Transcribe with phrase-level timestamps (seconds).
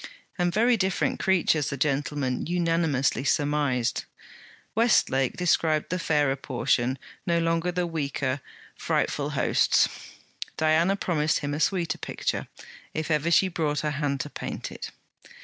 [0.39, 1.69] And very different creatures!
[1.69, 4.05] the gentlemen unanimously surmised.
[4.73, 8.41] Westlake described the fairer portion, no longer the weaker;
[8.75, 9.87] frightful hosts.
[10.57, 12.47] Diana promised him a sweeter picture,
[12.95, 14.89] if ever she brought her hand to paint it.